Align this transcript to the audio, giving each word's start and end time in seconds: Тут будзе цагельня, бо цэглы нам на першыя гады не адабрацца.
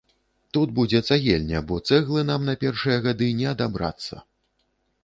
Тут 0.57 0.71
будзе 0.79 1.01
цагельня, 1.09 1.61
бо 1.73 1.77
цэглы 1.91 2.25
нам 2.31 2.49
на 2.51 2.59
першыя 2.65 2.97
гады 3.07 3.33
не 3.45 3.51
адабрацца. 3.57 4.15